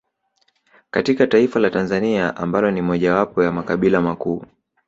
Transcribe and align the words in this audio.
Katika 0.91 1.27
taifa 1.27 1.59
la 1.59 1.69
Tanzania 1.69 2.35
ambalo 2.35 2.71
ni 2.71 2.81
mojawapo 2.81 3.43
ya 3.43 3.51
makabila 3.51 4.01
makuu 4.01 4.43